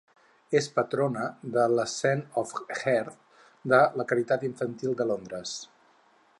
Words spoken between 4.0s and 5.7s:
la Caritat infantil de Londres.